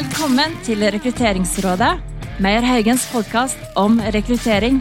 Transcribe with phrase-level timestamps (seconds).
[0.00, 1.90] Velkommen til Rekrutteringsrådet,
[2.40, 4.78] Meyer Haugens podkast om rekruttering.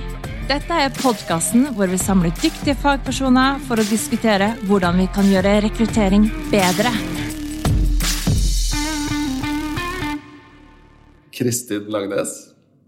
[0.47, 5.57] Dette er podkasten hvor vi samler dyktige fagpersoner for å diskutere hvordan vi kan gjøre
[5.65, 6.93] rekruttering bedre.
[11.35, 12.31] Kristin Langnes,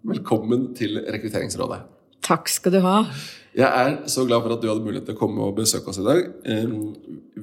[0.07, 1.83] velkommen til Rekrutteringsrådet.
[2.23, 2.97] Takk skal du ha.
[3.51, 5.97] Jeg er så glad for at du hadde mulighet til å komme og besøke oss
[5.99, 6.21] i dag.
[6.45, 6.67] eh,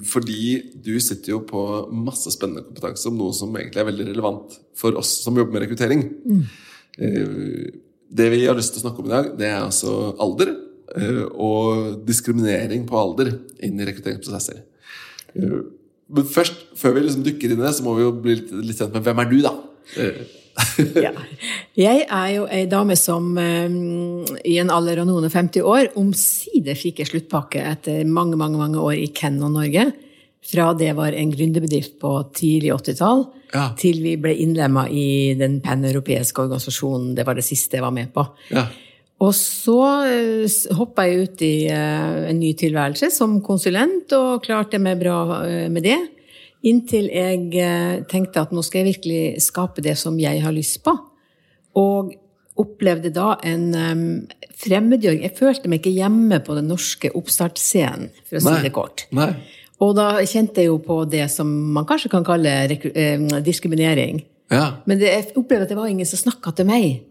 [0.09, 0.38] Fordi
[0.84, 1.60] du sitter jo på
[1.92, 5.66] masse spennende kompetanse om noe som egentlig er veldig relevant for oss som jobber med
[5.66, 6.06] rekruttering.
[6.24, 6.45] Mm.
[8.18, 10.55] Det vi har lyst til å snakke om i dag, det er altså alder.
[10.96, 14.62] eh, Og diskriminering på alder inn i rekrutteringsprosesser.
[15.37, 15.59] Eh,
[16.10, 18.51] Men først, før vi liksom dykker inn i det, så må vi jo bli litt,
[18.65, 19.51] litt kjent med hvem er du, da?
[20.58, 21.12] Eh, Ja.
[21.78, 23.70] Jeg er jo ei dame som eh,
[24.48, 28.58] i en alder av noen og 50 år omsider fikk ei sluttpakke etter mange, mange
[28.58, 29.88] mange år i Kennon Norge.
[30.48, 33.70] Fra det var en gründerbedrift på tidlig 80-tall, Ja.
[33.80, 37.15] til vi ble innlemma i den paneuropeiske organisasjonen.
[37.16, 38.26] Det var det siste jeg var med på.
[38.52, 38.66] ja.
[39.18, 39.74] Og så
[40.78, 45.66] hoppa jeg ut i eh, en ny tilværelse som konsulent, og klarte meg bra eh,
[45.74, 45.96] med det.
[46.66, 50.80] Inntil jeg eh, tenkte at nå skal jeg virkelig skape det som jeg har lyst
[50.87, 50.95] på.
[51.78, 52.16] Og
[52.59, 54.00] opplevde da en um,
[54.59, 55.23] fremmedgjøring.
[55.23, 59.06] Jeg følte meg ikke hjemme på den norske oppstartsscenen, for å si det kort.
[59.15, 59.30] Nei.
[59.84, 64.25] Og da kjente jeg jo på det som man kanskje kan kalle eh, diskriminering.
[64.50, 64.81] Ja.
[64.91, 67.04] Men det, jeg opplevde at det var ingen som snakka til meg.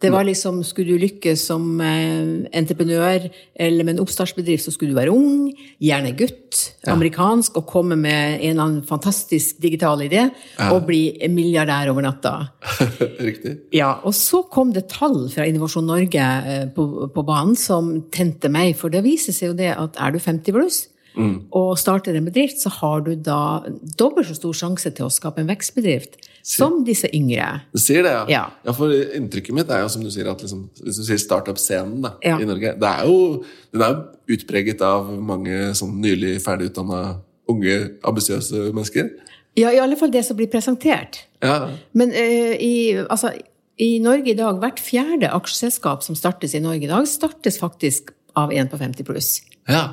[0.00, 4.94] Det var liksom, Skulle du lykkes som eh, entreprenør eller med en oppstartsbedrift, så skulle
[4.94, 5.50] du være ung,
[5.82, 10.28] gjerne gutt, amerikansk, og komme med en eller annen fantastisk digital idé
[10.70, 12.34] og bli milliardær over natta.
[13.28, 13.58] Riktig.
[13.76, 18.48] Ja, Og så kom det tall fra Innovasjon Norge eh, på, på banen som tente
[18.52, 18.72] meg.
[18.80, 20.80] For det viser seg jo det at er du 50 pluss
[21.16, 23.62] og starter en bedrift, så har du da
[23.98, 26.16] dobbelt så stor sjanse til å skape en vekstbedrift
[26.46, 27.60] som disse yngre.
[27.74, 28.46] Du sier det, ja.
[28.64, 28.72] Ja.
[28.76, 32.38] For inntrykket mitt er jo som du sier, at liksom, hvis du sier startup-scenen Ja.
[32.40, 37.76] i Norge det er jo, Den er jo utpreget av mange sånn nylig ferdigutdanna unge,
[38.06, 39.10] ambisiøse mennesker.
[39.58, 41.24] Ja, i alle fall det som blir presentert.
[41.42, 43.32] Ja, Men uh, i, altså,
[43.78, 48.12] i Norge i dag, hvert fjerde aksjeselskap som startes i Norge i dag, startes faktisk
[48.38, 49.40] av en på 50 pluss.
[49.68, 49.88] ja.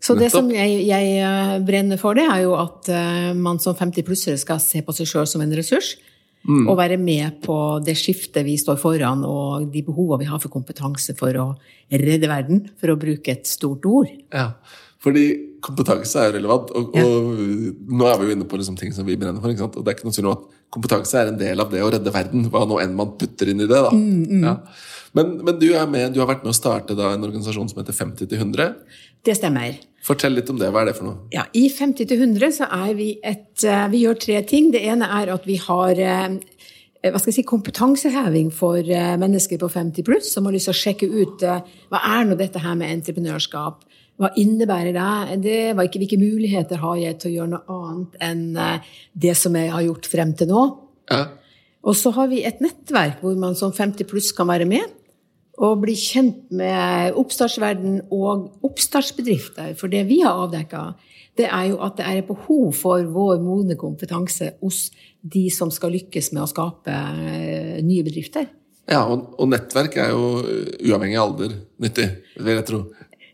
[0.00, 3.74] Så det som jeg, jeg eh, brenner for, det er jo at eh, man som
[3.76, 5.96] 50-plussere skal se på seg sjøl som en ressurs.
[6.48, 6.68] Mm.
[6.70, 10.54] Og være med på det skiftet vi står foran, og de behovene vi har for
[10.54, 11.48] kompetanse for å
[11.90, 14.12] redde verden, for å bruke et stort ord.
[14.32, 14.52] ja.
[14.98, 15.24] Fordi
[15.62, 17.04] kompetanse er jo relevant, og, Ja.
[17.06, 17.36] og
[17.86, 19.48] nå er vi jo inne på liksom ting som vi brenner for.
[19.50, 19.76] ikke sant?
[19.76, 21.90] Og det er ikke noe tvil om at kompetanse er en del av det å
[21.94, 23.82] redde verden, hva nå enn man putter inn i det.
[23.88, 23.90] da.
[23.94, 24.56] Mm, Ja.
[25.16, 27.78] Men, men du, er med, du har vært med å starte da, en organisasjon som
[27.80, 28.74] heter 50 til 100.
[29.24, 29.78] Det stemmer.
[30.04, 30.68] Fortell litt om det.
[30.72, 31.22] Hva er det for noe?
[31.32, 34.68] Ja, I 50 til 100 så er vi et eh, Vi gjør tre ting.
[34.74, 36.36] Det ene er at vi har eh,
[37.08, 40.76] hva skal jeg si, kompetanseheving for eh, mennesker på 50 pluss som har lyst til
[40.76, 41.44] å sjekke ut
[41.88, 43.87] hva er nå dette her med entreprenørskap.
[44.18, 45.40] Hva innebærer det?
[45.44, 49.34] det var ikke, hvilke muligheter har jeg til å gjøre noe annet enn eh, det
[49.38, 50.62] som jeg har gjort frem til nå?
[51.10, 51.20] Ja.
[51.86, 54.96] Og så har vi et nettverk hvor man som 50 pluss kan være med
[55.58, 59.72] og bli kjent med oppstartsverden og oppstartsbedrifter.
[59.78, 60.82] For det vi har avdekka,
[61.38, 64.88] det er jo at det er et behov for vår modne kompetanse hos
[65.22, 68.46] de som skal lykkes med å skape eh, nye bedrifter.
[68.88, 72.06] Ja, og, og nettverk er jo uh, uavhengig av alder nyttig,
[72.40, 72.78] vil jeg tro.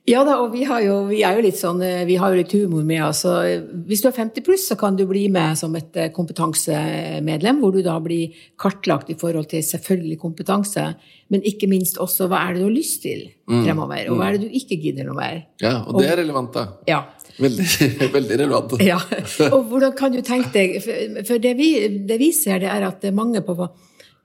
[0.04, 2.42] Ja da, og vi, har jo, vi er jo litt sånn, eh, vi har jo
[2.42, 3.22] litt humor med oss.
[3.24, 6.10] så, eh, Hvis du er 50 pluss, så kan du bli med som et eh,
[6.12, 10.84] kompetansemedlem, hvor du da blir kartlagt i forhold til selvfølgelig kompetanse,
[11.32, 14.36] men ikke minst også hva er det du har lyst til fremover, og hva er
[14.36, 15.40] det du ikke gidder noe mer.
[15.64, 16.66] Ja, Og det er relevant, da.
[16.86, 17.00] Ja.
[17.40, 17.64] Veldig,
[18.18, 18.76] veldig relevant.
[18.92, 19.00] ja.
[19.48, 20.76] Og hvordan kan du tenke deg
[21.24, 21.70] For, det, vi,
[22.04, 23.56] det vi ser, det er at mange på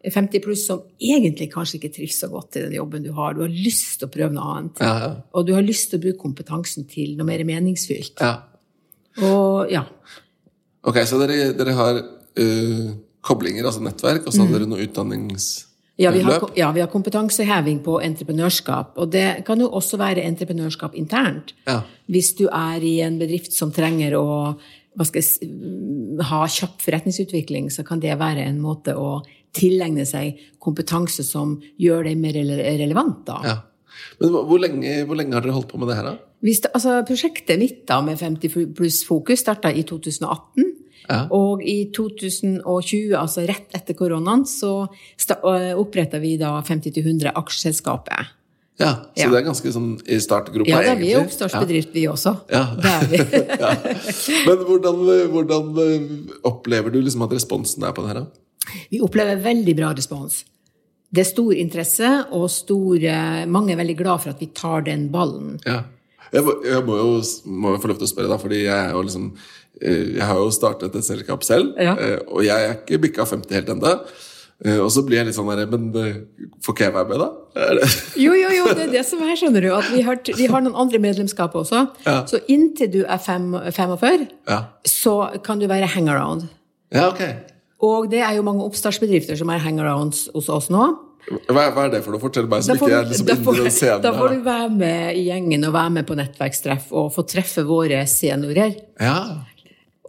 [0.06, 3.34] 50 pluss som egentlig kanskje ikke trives så godt i den jobben du har.
[3.36, 4.80] Du har lyst til å prøve noe annet.
[4.80, 5.10] Ja, ja.
[5.36, 8.16] Og du har lyst til å bruke kompetansen til noe mer meningsfylt.
[8.24, 8.38] ja.
[9.20, 9.82] Og ja.
[10.88, 12.92] Ok, så dere, dere har uh,
[13.26, 14.46] koblinger, altså nettverk, og så Mm.
[14.48, 15.66] har dere noe utdanningsløp?
[16.00, 18.94] Ja vi, har, ja, vi har kompetanseheving på entreprenørskap.
[19.04, 21.52] Og det kan jo også være entreprenørskap internt.
[21.68, 21.82] Ja.
[22.08, 24.56] Hvis du er i en bedrift som trenger å
[24.96, 25.50] hva skal jeg,
[26.30, 29.20] ha kjapp forretningsutvikling, så kan det være en måte å
[29.54, 33.26] tilegne seg kompetanse som gjør deg mer relevant.
[33.26, 33.40] da.
[33.44, 33.58] ja.
[34.22, 36.18] Men hvor- lenge, hvor lenge har dere holdt på med det her, da?
[36.42, 40.76] Det, altså, prosjektet mitt da, med 50 pluss fokus starta i 2018.
[41.10, 41.26] Ja.
[41.34, 44.88] Og i 2020, altså rett etter koronaen, så
[45.76, 48.36] oppretta vi da 50-100 aksjeselskapet.
[48.80, 49.30] Ja, Så Ja.
[49.30, 51.94] det er ganske sånn i startgropa, Ja, da, vi er oppstartsbedrift, ja.
[51.94, 52.32] vi også.
[52.50, 52.76] Ja.
[52.76, 53.18] Det er vi.
[53.60, 53.74] Ja.
[54.48, 54.96] Men hvordan,
[55.34, 58.26] hvordan eh, opplever du liksom at responsen er på det her, da?
[58.92, 60.44] Vi opplever veldig bra respons.
[61.12, 64.84] Det er stor interesse, og stor, eh, mange er veldig glad for at vi tar
[64.86, 65.56] den ballen.
[65.66, 65.84] Ja.
[66.32, 67.14] Jeg, må, jeg må jo
[67.50, 69.24] må jo få lov til å spørre, da, fordi jeg liksom
[69.82, 71.96] eh, Jeg har jo startet et selskap selv, Ja.
[71.98, 73.96] eh, og jeg er ikke bikka 50 helt ennå.
[74.84, 75.86] Og så blir jeg litt sånn der Men
[76.60, 77.30] får ikke jeg være med, da?
[78.26, 79.70] Jo, jo, jo, det er det som er, skjønner du.
[79.72, 81.86] At vi har, vi har noen andre medlemskap også.
[82.04, 82.18] Ja.
[82.28, 84.58] Så inntil du er fem, 45, Ja.
[84.84, 85.14] så
[85.48, 86.50] kan du være hangaround.
[86.92, 87.24] ja, ok.
[87.86, 90.88] Og det er jo mange oppstartsbedrifter som er hangarounds hos oss nå.
[91.48, 92.22] Hva, er det for noe?
[92.22, 94.02] Fortell meg, som Da ikke får, er liksom da, i får, den scenen.
[94.04, 97.64] da får du være med i gjengen og være med på nettverkstreff og få treffe
[97.68, 98.74] våre seniorer.
[99.00, 99.20] Ja.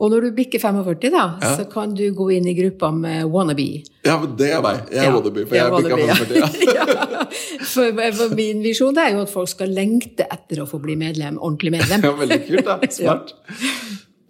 [0.00, 1.24] Og når du bikker 45, da,
[1.58, 3.82] så kan du gå inn i gruppa med wannabe.
[4.06, 4.78] ja, men det er meg.
[4.88, 6.70] Jeg er Ja, wannabe, for jeg bikka 45.
[6.70, 6.70] Ja.
[6.78, 7.26] ja.
[7.68, 11.36] for, for min visjon er jo at folk skal lengte etter å få bli medlem,
[11.36, 12.00] ordentlig medlem.
[12.08, 12.78] Ja, veldig kult, da.
[12.96, 13.34] Smart.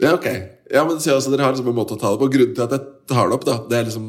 [0.00, 0.26] Ja, ok.
[0.70, 2.28] Ja, men så, altså, Dere har liksom en måte å ta det på.
[2.32, 4.06] Grunnen til at jeg tar det opp, da, det er liksom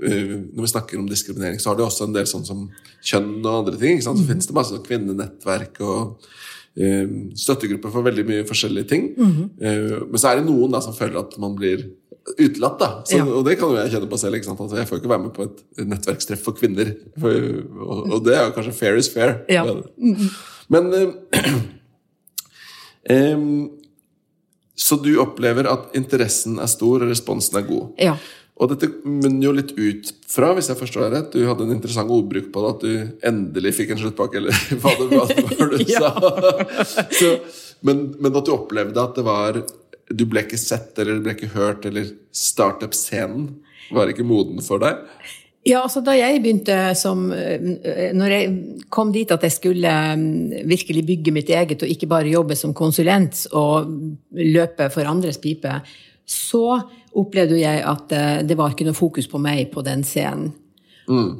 [0.00, 2.66] øh, Når vi snakker om diskriminering, så har det også en del sånn som
[3.06, 4.02] kjønn og andre ting.
[4.04, 6.26] Så finnes det masse kvinnenettverk og
[6.80, 9.10] øh, støttegrupper for veldig mye forskjellige ting.
[9.60, 11.86] Eh, men så er det noen da som føler at man blir
[12.36, 12.78] utelatt.
[12.82, 12.90] da.
[13.08, 13.24] Så, Ja.
[13.24, 14.36] Og det kan jo jeg kjenne på selv.
[14.42, 16.92] Altså, jeg får ikke være med på et nettverkstreff for kvinner.
[17.18, 17.50] For,
[17.80, 19.38] og, og det er jo kanskje fair is fair.
[19.48, 19.64] Ja.
[20.68, 21.12] Men øh,
[23.10, 23.79] Em,
[24.80, 27.90] så du opplever at interessen er stor, og responsen er god.
[28.00, 28.14] Ja.
[28.60, 31.74] Og dette munner jo litt ut fra, hvis jeg forstår deg rett, du hadde en
[31.74, 35.34] interessant ordbruk på det, at du endelig fikk en sluttpakke, eller hva det var,
[35.72, 36.12] du sa.
[37.20, 37.34] Så,
[37.84, 39.62] men, men at du opplevde at det var
[40.10, 43.50] Du ble ikke sett, eller du ble ikke hørt, eller startup-scenen
[43.94, 45.04] var ikke moden for deg?
[45.66, 48.52] Ja, altså Da jeg begynte som eh, Når jeg
[48.92, 52.72] kom dit at jeg skulle mm, virkelig bygge mitt eget, og ikke bare jobbe som
[52.74, 53.90] konsulent og
[54.32, 55.74] løpe for andres pipe,
[56.24, 56.80] så
[57.18, 60.52] opplevde jeg at eh, det var ikke noe fokus på meg på den scenen.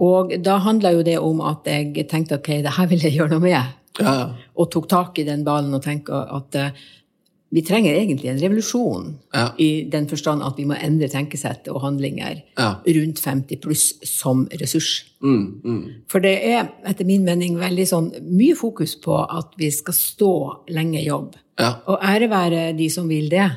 [0.02, 3.36] Og da handla jo det om at jeg tenkte ok, det her vil jeg gjøre
[3.36, 3.76] noe med.
[4.00, 4.14] Ja.
[4.58, 6.80] Og tok tak i den ballen og tenkte at eh,
[7.50, 9.06] vi trenger egentlig en revolusjon.
[9.34, 9.48] Ja.
[9.58, 12.76] I den forstand at vi må endre tenkesett og handlinger Ja.
[12.86, 15.04] rundt 50 pluss som ressurs.
[15.22, 15.80] Mm, mm.
[16.08, 20.32] For det er etter min mening veldig sånn mye fokus på at vi skal stå
[20.70, 21.34] lenge i jobb.
[21.58, 21.74] Ja.
[21.86, 23.50] Og ære være de som vil det.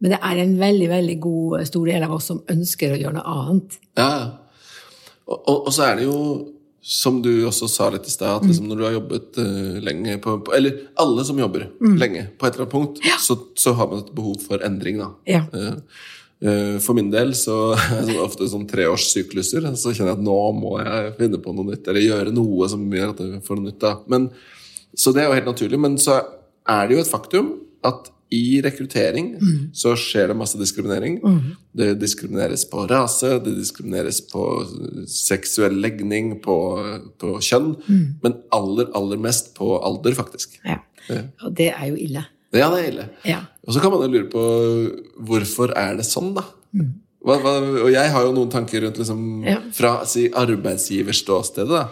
[0.00, 3.14] Men det er en veldig veldig god stor del av oss som ønsker å gjøre
[3.18, 3.78] noe annet.
[3.98, 4.14] Ja.
[5.26, 6.18] Og, og, og så er det jo,
[6.84, 10.18] som du også sa litt i stad, at liksom når du har jobbet uh, lenge
[10.20, 13.88] på, på Eller alle som jobber lenge på et eller annet punkt, så, så har
[13.88, 15.08] man et behov for endring, da.
[15.24, 15.40] Ja.
[15.48, 15.78] Uh,
[16.44, 19.70] uh, for min del så er det ofte sånn treårssykluser.
[19.80, 22.84] Så kjenner jeg at nå må jeg finne på noe nytt, eller gjøre noe som
[23.00, 23.80] gjør at jeg får noe nytt.
[23.80, 23.94] da.
[24.12, 24.28] Men,
[24.92, 25.80] så det er jo helt naturlig.
[25.86, 26.20] Men så
[26.68, 27.54] er det jo et faktum
[27.84, 29.34] at i rekruttering
[29.76, 31.20] så skjer det masse diskriminering.
[31.76, 34.44] Det diskrimineres på rase, det diskrimineres på
[35.10, 36.56] seksuell legning, på,
[37.20, 37.74] på kjønn.
[38.24, 40.58] Men aller, aller mest på alder, faktisk.
[40.64, 40.80] Ja.
[41.44, 42.24] Og det er jo ille.
[42.54, 43.08] Ja, det er ille.
[43.26, 43.40] Ja.
[43.66, 44.44] Og så kan man jo lure på
[45.28, 46.46] hvorfor er det sånn, da?
[47.24, 47.52] Hva, hva,
[47.86, 49.56] og jeg har jo noen tanker rundt liksom, Ja.
[49.72, 51.68] fra si, arbeidsgiverståstedet.
[51.68, 51.88] Da.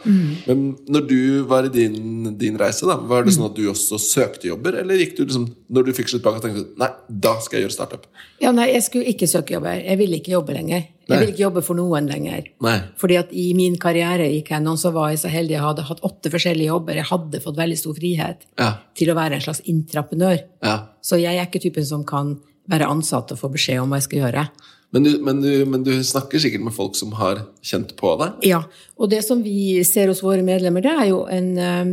[0.46, 3.98] Men når du var i din, din reise, da, var det sånn at du også
[3.98, 4.76] søkte jobber?
[4.82, 7.66] Eller gikk du liksom, når du fikk slutt bak, tenkte du nei, da skal jeg
[7.68, 8.04] gjøre startup?
[8.44, 9.80] Ja, nei, jeg skulle ikke søke jobber.
[9.80, 10.84] Jeg ville ikke jobbe lenger.
[11.08, 12.44] Jeg ville ikke jobbe for noen lenger.
[12.64, 12.76] Nei.
[13.00, 16.00] Fordi at i min karriere i Canon så var jeg så heldig jeg hadde hatt
[16.06, 16.94] åtte forskjellige jobber.
[17.00, 18.70] Jeg hadde fått veldig stor frihet Ja.
[18.96, 20.40] til å være en slags intraprenør.
[20.62, 20.78] ja.
[21.02, 22.36] Så jeg er ikke typen som kan
[22.70, 24.48] være ansatt og få beskjed om hva jeg skal gjøre.
[24.92, 28.28] Men, du, men, du, men du snakker sikkert med folk som har kjent på det?
[28.50, 28.60] Ja,
[29.00, 31.92] og det som vi ser hos våre medlemmer, det er jo en eh,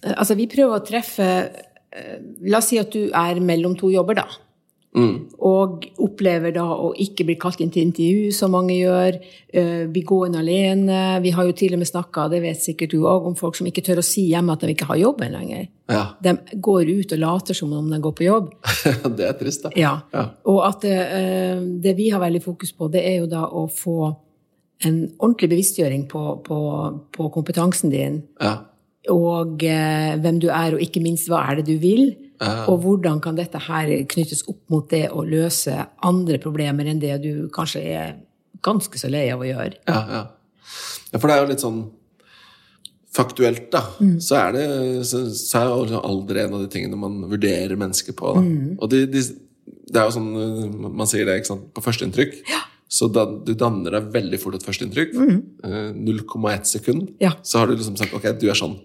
[0.00, 2.14] Altså, vi prøver å treffe eh,
[2.48, 4.24] La oss si at du er mellom to jobber, da.
[4.90, 9.18] Og opplever da å ikke bli kalt inn til intervju, som mange gjør.
[9.54, 11.20] Uh, Bli gående alene.
[11.22, 13.68] Vi har jo til og med snakka, det vet sikkert du òg, om folk som
[13.70, 15.68] ikke tør å si hjemme at de ikke har jobben lenger.
[15.90, 16.02] Ja.
[16.22, 18.48] De går ut og later som om de går på jobb.
[19.18, 19.70] det er trist, da.
[19.78, 19.92] Ja.
[20.14, 20.24] Ja.
[20.50, 24.10] Og at uh, det vi har veldig fokus på, det er jo da å få
[24.86, 26.58] en ordentlig bevisstgjøring på, på,
[27.14, 28.56] på kompetansen din, Ja.
[29.12, 32.08] og uh, hvem du er, og ikke minst hva er det du vil.
[32.40, 32.64] Ja.
[32.72, 35.74] Og hvordan kan dette her knyttes opp mot det å løse
[36.06, 38.14] andre problemer enn det du kanskje er
[38.64, 39.80] ganske så lei av å gjøre.
[39.88, 40.22] Ja, ja.
[41.12, 41.82] ja, for det er jo litt sånn
[43.10, 43.82] faktuelt, da.
[44.22, 44.64] Så er det
[45.08, 48.34] så, så er alder en av de tingene man vurderer mennesker på.
[48.36, 48.44] Da.
[48.78, 49.24] Og de, de,
[49.90, 50.28] det er jo sånn
[50.86, 51.66] man sier det ikke sant?
[51.74, 52.38] på førsteinntrykk.
[52.90, 55.12] Så da, du danner deg veldig fort et førsteinntrykk.
[55.14, 55.42] Mm.
[56.06, 57.12] 0,1 sekund.
[57.22, 57.36] Ja.
[57.46, 58.78] Så har du liksom sagt ok, du er sånn.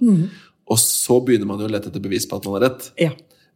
[0.65, 2.89] Og så begynner man jo å lete etter bevis på at man har rett.
[3.01, 3.13] Ja.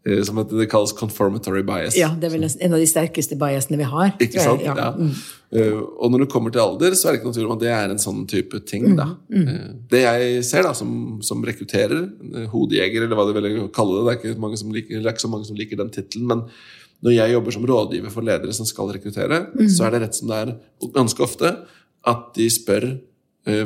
[0.08, 1.98] Eh, som det kalles conformatory bias.
[2.00, 4.14] Ja, det er vel en av de sterkeste biasene vi har.
[4.22, 4.64] Ikke sant?
[4.66, 4.94] Ja.
[4.96, 5.12] Mm.
[5.50, 7.64] Uh, og når det kommer til alder, så er det ikke noen tvil om at
[7.64, 8.92] det er en sånn type ting.
[8.92, 9.00] Mm.
[9.00, 9.08] da.
[9.34, 10.92] Uh, det jeg ser da, som,
[11.26, 12.04] som rekrutterer,
[12.54, 15.18] hodejeger, eller hva de vil kalle det, det er ikke, mange som liker, det er
[15.18, 16.46] ikke så mange som liker den tittelen, men
[17.06, 19.68] når jeg jobber som rådgiver for ledere som skal rekruttere, mm.
[19.72, 20.56] så er det rett som det er
[20.96, 21.54] ganske ofte
[22.10, 22.90] at de spør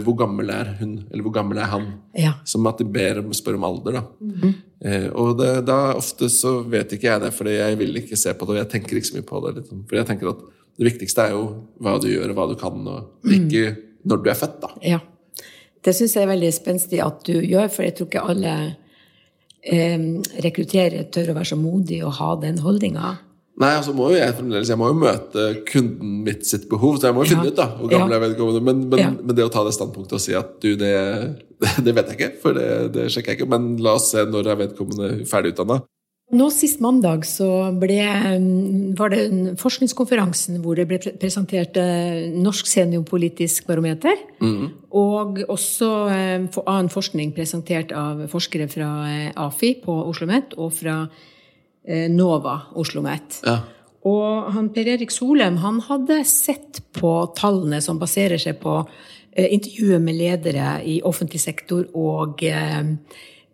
[0.06, 1.88] hvor gammel er hun, eller hvor gammel er han?
[2.16, 2.36] Ja.
[2.48, 3.98] Som at de ber om spør om alder.
[3.98, 4.04] da.
[4.22, 4.54] Mm.
[4.84, 8.36] Uh, og det, da ofte så vet ikke jeg det, for jeg vil ikke se
[8.36, 9.56] på det, og jeg tenker ikke så mye på det.
[9.62, 9.82] Liksom.
[9.90, 10.46] For jeg tenker at
[10.78, 11.44] det viktigste er jo
[11.84, 13.82] hva du gjør, og hva du kan, og ikke mm.
[14.10, 14.72] når du er født, da.
[14.94, 15.02] Ja.
[15.84, 18.54] Det syns jeg er veldig spenstig at du gjør, for jeg tror ikke alle
[19.64, 20.06] eh,
[20.46, 23.18] rekrutterer tør å være så modige og ha den holdninga.
[23.62, 27.12] Nei, altså må jo jeg fremdeles Jeg må jo møte kunden mitt sitt behov, så
[27.12, 27.54] jeg må jo finne ja.
[27.54, 28.18] ut da, hvor gammel ja.
[28.18, 29.10] jeg vedkommende men, men, ja.
[29.14, 30.94] men, det å ta det standpunktet og si at du, det,
[31.86, 34.50] det vet jeg ikke, for det, det, sjekker jeg ikke, men la oss se når
[34.50, 35.84] er vedkommende ferdig utdanna.
[36.34, 38.00] Nå Sist mandag så ble,
[38.98, 44.18] var det forskningskonferansen hvor det ble presentert eh, Norsk seniorpolitisk barometer.
[44.42, 44.72] Mm.
[44.98, 50.74] Og også eh, annen forskning presentert av forskere fra eh, AFI på Oslo OsloMet og
[50.80, 50.98] fra
[51.88, 53.42] NOVA Oslo OsloMet.
[53.44, 53.58] Ja.
[54.08, 58.82] Og han Per Erik Solheim han hadde sett på tallene som baserer seg på
[59.34, 62.44] intervjuet med ledere i offentlig sektor og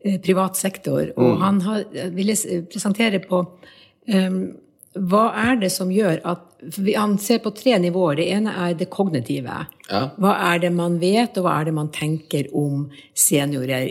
[0.02, 1.12] Eh, privat sektor.
[1.18, 1.42] Og mm.
[1.42, 1.84] han har,
[2.16, 2.36] ville
[2.72, 3.42] presentere på
[4.08, 4.38] um,
[5.12, 6.46] hva er det som gjør at
[6.96, 8.18] Han ser på tre nivåer.
[8.20, 9.62] Det ene er det kognitive.
[9.88, 10.02] Ja.
[10.20, 13.86] Hva er det man vet, og hva er det man tenker om seniorer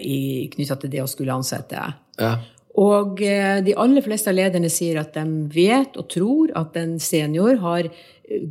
[0.52, 1.86] knytta til det å skulle ansette?
[2.20, 2.34] Ja.
[2.78, 6.96] Og eh, de aller fleste av lederne sier at de vet og tror at en
[7.02, 8.48] senior har eh,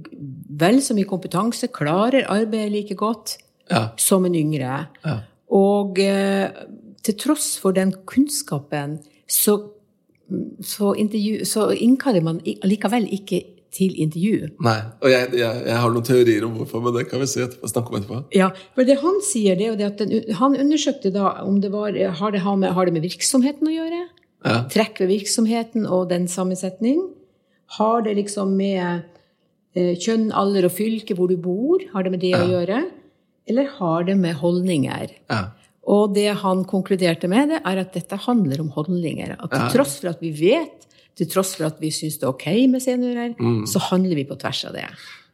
[0.64, 3.38] vel så mye kompetanse, klarer arbeidet like godt
[3.72, 3.90] ja.
[4.00, 4.86] som en yngre.
[5.56, 6.00] Og
[7.08, 8.98] til tross for den kunnskapen,
[9.32, 9.56] så,
[10.60, 10.92] så,
[11.48, 13.46] så innkaller man likevel ikke
[13.78, 14.50] til intervju.
[14.64, 17.92] Nei, og jeg, jeg, jeg, har noen teorier om hvorfor, men det kan vi snakke
[17.92, 18.22] om etterpå.
[18.36, 22.34] Ja, for det Han sier det, at den, han undersøkte da om det var, har
[22.34, 24.04] det, har, med, har det med virksomheten å gjøre.
[24.46, 24.62] Ja.
[24.72, 27.02] Trekk ved virksomheten og den sammensetning.
[27.78, 29.04] Har det liksom med
[29.76, 32.44] eh, kjønn, alder og fylke hvor du bor, har det med det ja.
[32.44, 32.82] å gjøre?
[33.48, 35.14] Eller har det med holdninger?
[35.32, 35.42] Ja.
[35.88, 39.38] Og det han konkluderte med, det er at dette handler om holdninger.
[39.40, 40.84] At til tross for at vi vet,
[41.18, 43.64] til tross for at vi syns det er ok med seniorer, mm.
[43.72, 44.84] så handler vi på tvers av det.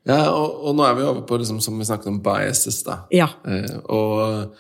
[0.08, 3.00] Ja, og, og nå er vi over på liksom, som vi snakket om biases, da.
[3.14, 3.30] Ja.
[3.48, 4.60] Eh, og,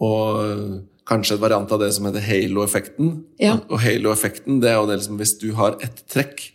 [0.00, 0.78] og,
[1.08, 3.14] kanskje et variant av det som heter halo-effekten.
[3.40, 3.56] Ja.
[3.68, 6.50] Og halo-effekten det er jo det liksom, hvis du har ett trekk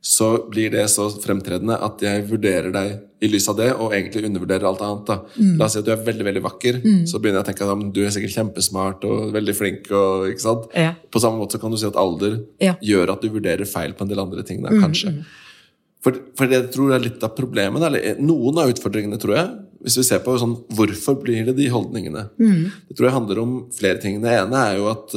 [0.00, 4.28] så blir det så fremtredende at jeg vurderer deg i lys av det, og egentlig
[4.28, 5.10] undervurderer alt annet.
[5.34, 5.56] Mm.
[5.58, 7.00] La oss si at du er veldig veldig vakker, mm.
[7.10, 9.90] så begynner jeg å tenke at du er sikkert kjempesmart og veldig flink.
[9.90, 10.70] Og, ikke sant?
[10.78, 10.94] Ja.
[11.10, 14.06] På samme måte så kan du si at alder gjør at du vurderer feil på
[14.06, 14.62] en del andre ting.
[14.62, 14.80] Da, mm.
[14.86, 15.16] kanskje.
[15.18, 15.26] Mm.
[16.06, 19.50] For, for, det jeg tror er litt av problemet, eller noen av utfordringene, tror jeg,
[19.84, 22.62] hvis vi ser på sånn, hvorfor blir det de holdningene mm.
[22.88, 24.18] Det tror jeg handler om flere ting.
[24.22, 25.14] Det ene er jo at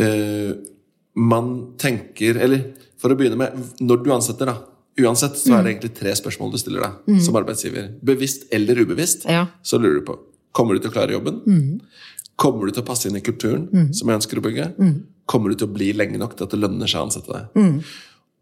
[0.00, 0.50] uh,
[1.12, 2.64] man tenker Eller
[3.02, 4.56] for å begynne med, når du ansetter, da.
[5.02, 5.70] Uansett så er det mm.
[5.72, 7.20] egentlig tre spørsmål du stiller deg mm.
[7.24, 7.88] som arbeidsgiver.
[8.04, 9.46] Bevisst eller ubevisst, ja.
[9.64, 10.18] så lurer du på
[10.52, 11.38] Kommer du til å klare jobben.
[11.48, 11.78] Mm.
[12.36, 13.86] Kommer du til å passe inn i kulturen mm.
[13.96, 14.66] som jeg ønsker å bygge?
[14.76, 14.94] Mm.
[15.32, 17.46] Kommer du til å bli lenge nok til at det lønner seg å ansette deg?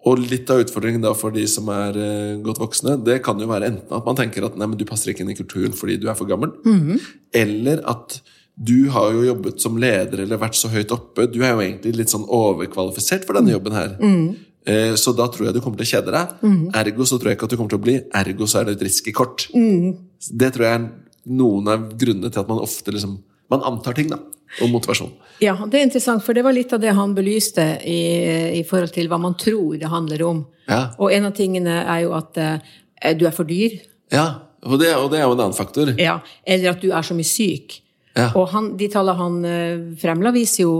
[0.01, 0.09] Mm.
[0.09, 3.49] Og litt av utfordringen da for de som er uh, godt voksne, det kan jo
[3.51, 5.99] være enten at man tenker at nei, men du passer ikke inn i kulturen fordi
[6.01, 6.55] du er for gammel,
[7.37, 8.21] eller at
[8.61, 11.25] du har jo jobbet som leder eller vært så høyt oppe.
[11.33, 13.95] Du er jo egentlig litt sånn overkvalifisert for denne jobben her.
[14.03, 14.27] Mm.
[14.69, 16.35] Eh, så da tror jeg du kommer til å kjede deg.
[16.45, 16.65] Mm.
[16.83, 17.97] Ergo så tror jeg ikke at du kommer til å bli.
[18.21, 19.47] Ergo så er det et risky kort.
[19.57, 19.95] Mm.
[20.43, 20.85] Det tror jeg er
[21.41, 24.15] noen av grunnene til at man ofte liksom Man antar ting, da.
[24.59, 25.13] Om motivasjon.
[25.41, 28.01] Ja, det er interessant, for det var litt av det han belyste i,
[28.59, 30.43] i forhold til hva man tror det handler om.
[30.67, 30.83] Ja.
[30.99, 33.79] Og en av tingene er jo at eh, du er for dyr.
[34.13, 34.27] Ja,
[34.67, 35.95] og det, og det er jo en annen faktor.
[36.01, 37.79] Ja, Eller at du er så mye syk.
[38.19, 38.33] Ja.
[38.35, 40.75] Og han, de tallene han uh, fremla, viser jo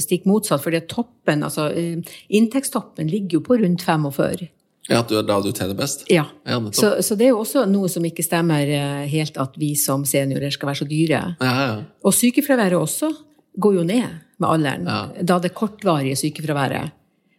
[0.00, 0.62] stikk motsatt.
[0.62, 4.46] fordi toppen, altså uh, inntektstoppen ligger jo på rundt 45.
[4.86, 6.04] Ja, at du er da du tjener best?
[6.12, 6.28] Ja.
[6.46, 9.72] ja så, så, det er jo også noe som ikke stemmer uh, helt, at vi
[9.78, 11.22] som seniorer skal være så dyre.
[11.42, 11.64] Ja,
[12.06, 13.10] og sykefraværet også
[13.58, 14.86] går jo ned med alderen.
[15.26, 16.94] Da det kortvarige sykefraværet.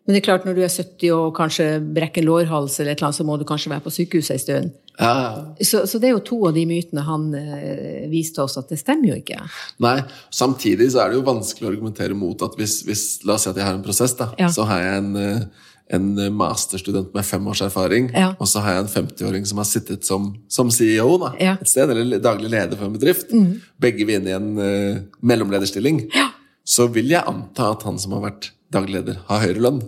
[0.08, 3.10] Men det er klart, når du er 70 og kanskje brekker lårhals, eller et eller
[3.10, 4.70] annet, så må du kanskje være på sykehuset en stund.
[4.98, 5.16] Ja.
[5.60, 8.80] Så, så, det er jo to av de mytene han eh, viste oss, at det
[8.80, 9.42] stemmer jo ikke.
[9.84, 9.98] Nei,
[10.34, 13.51] Samtidig så er det jo vanskelig å argumentere mot at hvis, hvis La oss si
[13.51, 14.32] at jeg har en prosess, da.
[14.39, 14.48] Ja.
[14.54, 18.34] Så har jeg en, eh, en masterstudent med fem års erfaring, ja.
[18.36, 21.94] og så har jeg en 50-åring som har sittet som, som CEO da, et sted,
[21.94, 23.32] eller daglig leder for en bedrift.
[23.32, 23.62] Mm.
[23.79, 26.03] Begge vil inn i en uh, mellomlederstilling.
[26.12, 26.27] Ja
[26.67, 29.79] så vil jeg anta at han som har vært daglig leder, har høyere lønn.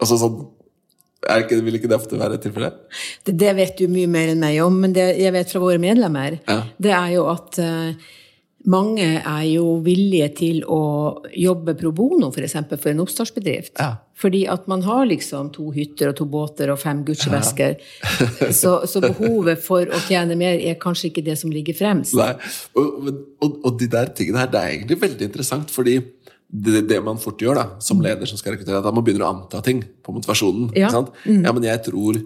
[0.00, 0.40] Altså sånn
[1.28, 2.78] er ikke, Vil ikke det ofte være tilfellet?
[3.28, 5.82] Det, det vet du mye mer enn meg om, men det jeg vet fra våre
[5.82, 6.62] medlemmer, Ja.
[6.80, 7.92] det er jo at uh,
[8.72, 10.80] mange er jo villige til å
[11.36, 12.56] jobbe pro bono, f.eks.
[12.56, 13.74] For, for en oppstartsbedrift.
[13.76, 13.98] Ja.
[14.20, 17.78] Fordi at man har liksom to hytter og to båter og fem Gucci-vesker.
[18.60, 22.16] så, så behovet for å tjene mer er kanskje ikke det som ligger fremst.
[22.18, 22.34] Nei.
[22.76, 23.08] Og,
[23.40, 25.96] og, og de der tingene her, det er egentlig veldig interessant, fordi
[26.50, 29.26] det, det man fort gjør da, som leder som skal rekruttere, er at man begynner
[29.26, 30.72] å anta ting på motivasjonen.
[30.78, 30.90] Ja.
[30.92, 31.14] Sant?
[31.24, 32.20] ja, men jeg tror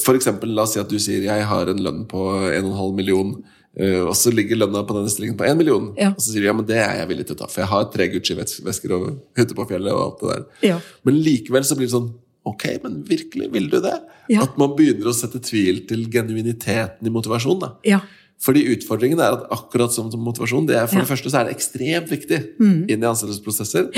[0.00, 3.34] For eksempel, la oss si at du sier jeg har en lønn på 1,5 million,
[3.78, 5.92] eh, og så ligger lønna på denne stillingen på én million.
[6.00, 6.12] Ja.
[6.14, 7.72] Og så sier du ja, men det er jeg villig til å ta, for jeg
[7.72, 9.06] har tre Gucci-vesker og
[9.38, 10.44] hytte på fjellet og alt det der.
[10.72, 10.80] Ja.
[11.06, 12.12] Men likevel så blir det sånn
[12.44, 13.94] Ok, men virkelig, vil du det?
[14.28, 14.42] Ja.
[14.44, 17.56] At man begynner å sette tvil til genuiniteten i motivasjon.
[17.62, 17.70] da.
[17.88, 18.02] Ja.
[18.44, 20.98] Fordi utfordringen er at akkurat som motivasjon, det er for.
[20.98, 21.06] Mm.
[21.06, 23.88] det første så er det ekstremt viktig inn i ansettelsesprosesser.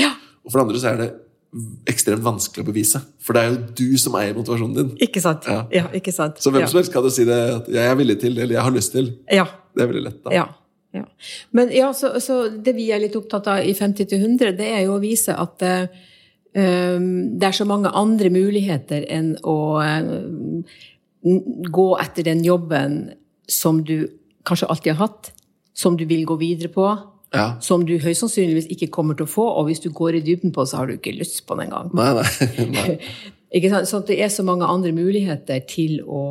[0.47, 1.09] Og for det andre så er det
[1.87, 3.01] ekstremt vanskelig å bevise.
[3.23, 4.89] For det er jo du som eier motivasjonen din.
[5.03, 5.47] Ikke sant?
[5.49, 5.63] Ja.
[5.73, 6.41] Ja, ikke sant?
[6.43, 6.69] Så hvem ja.
[6.69, 8.95] som helst kan jo si det at 'jeg er villig til', eller 'jeg har lyst
[8.95, 9.11] til'.
[9.31, 9.45] Ja.
[9.75, 10.31] Det er veldig lett, da.
[10.31, 10.45] Ja.
[10.93, 11.05] ja.
[11.51, 14.67] Men ja, så, så det vi er litt opptatt av i 50 til 100, det
[14.67, 20.63] er jo å vise at um, det er så mange andre muligheter enn å uh,
[21.71, 23.13] gå etter den jobben
[23.47, 24.07] som du
[24.43, 25.31] kanskje alltid har hatt,
[25.73, 26.87] som du vil gå videre på,
[27.35, 27.57] Ja.
[27.59, 30.53] som du høyst sannsynligvis ikke kommer til å få, og hvis du går i dybden
[30.55, 31.89] på, så har du ikke lyst på den engang.
[31.97, 32.67] Nei, nei.
[32.77, 32.93] nei.
[33.57, 33.87] Ikke sant?
[33.87, 36.21] Sånn at det er så mange andre muligheter til å,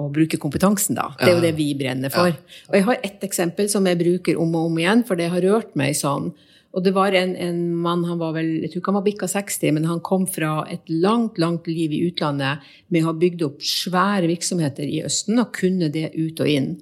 [0.00, 1.10] å bruke kompetansen, da.
[1.20, 2.32] Det er jo det vi brenner for.
[2.70, 5.44] Og jeg har ett eksempel som jeg bruker om og om igjen, for det har
[5.44, 6.32] rørt meg sånn.
[6.74, 9.28] Og det var en, en mann, han var vel, jeg tror ikke han var bikka
[9.30, 13.44] 60, men han kom fra et langt, langt liv i utlandet med å ha bygd
[13.46, 16.72] opp svære virksomheter i Østen og kunne det ut og inn.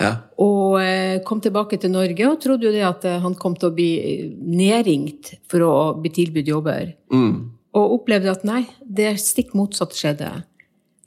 [0.00, 0.10] Ja.
[0.42, 3.70] Og eh, kom tilbake til Norge og trodde jo det at eh, han kom til
[3.70, 3.90] å bli
[4.34, 6.94] nedringt for å bli tilbudt jobber.
[7.14, 7.36] Mm.
[7.74, 10.30] Og opplevde at nei, det stikk motsatt skjedde.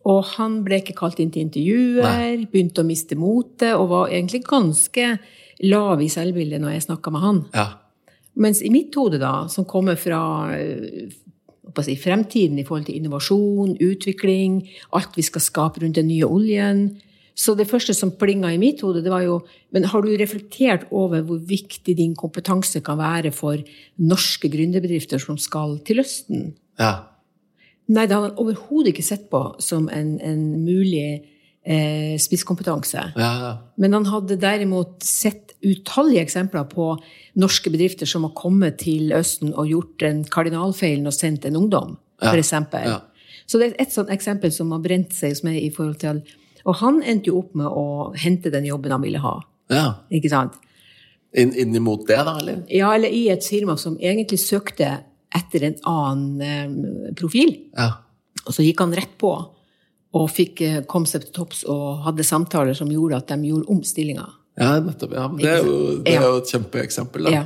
[0.08, 4.46] Og han ble ikke kalt inn til intervjuer, begynte å miste motet, og var egentlig
[4.48, 5.10] ganske
[5.68, 7.44] lav i selvbildet når jeg snakka med han.
[7.58, 7.68] ja.
[8.38, 10.20] Mens i mitt hode, da, som kommer fra
[10.54, 11.08] eh,
[11.82, 14.60] si, fremtiden i forhold til innovasjon, utvikling,
[14.94, 16.84] alt vi skal skape rundt den nye oljen
[17.38, 19.36] Så det første som plinga i mitt hode, det var jo
[19.72, 23.62] Men har du reflektert over hvor viktig din kompetanse kan være for
[24.00, 26.56] norske gründerbedrifter som skal til Østen?
[26.80, 26.96] ja.
[27.90, 31.22] Nei, det har han overhodet ikke sett på som en, en mulig
[31.64, 33.14] eh, spisskompetanse.
[33.16, 33.52] ja, ja.
[33.80, 36.90] Men han hadde derimot sett utallige eksempler på
[37.40, 41.96] norske bedrifter som har kommet til Østen og gjort en kardinalfeilen og sendt en ungdom,
[42.22, 42.84] Ja, eksempel.
[42.92, 43.00] ja.
[43.48, 46.22] Så det er et sånt eksempel som har brent seg hos meg i forhold til
[46.68, 49.38] Og han endte jo opp med å hente den jobben han ville ha.
[49.74, 49.90] ja.
[50.14, 50.58] Ikke sant?
[51.38, 52.62] In, innimot det, da, eller?
[52.72, 54.88] Ja, eller i et firma som egentlig søkte
[55.36, 57.52] etter en annen eh, profil.
[57.76, 57.92] Ja.
[58.46, 59.34] Og så gikk han rett på
[60.18, 63.70] og fikk eh, kom seg til topps og hadde samtaler som gjorde at de gjorde
[63.74, 64.26] om stillinga.
[64.58, 65.14] Ja, nettopp.
[65.14, 65.28] Ja.
[65.38, 67.28] Det er jo, det er jo et kjempeeksempel.
[67.28, 67.34] Da.
[67.36, 67.44] Ja.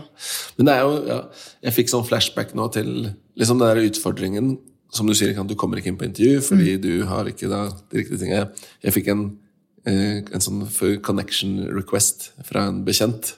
[0.56, 1.20] Men det er jo, ja,
[1.68, 2.92] jeg fikk sånn flashback nå til
[3.36, 4.54] liksom den der utfordringen.
[4.92, 6.82] Som du sier, du kommer ikke inn på intervju fordi Mm.
[6.82, 8.50] du har ikke da, de riktige tingene.
[8.84, 9.38] Jeg fikk en,
[9.86, 13.36] eh, en sånn connection request fra en bekjent.